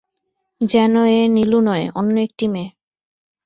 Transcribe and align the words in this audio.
যেন 0.61 0.93
এ 1.11 1.19
নীলু 1.27 1.59
নয়, 1.61 1.85
অন্য 1.95 2.15
একটি 2.21 2.45
মেয়ে। 2.47 2.69